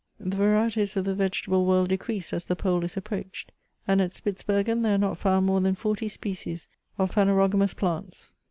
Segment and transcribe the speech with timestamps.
[0.19, 3.51] The varieties of the vegetable world decrease as the pole is approached;
[3.87, 8.33] and at Spitzbergen there are not found more than forty species of phanerogamous plants.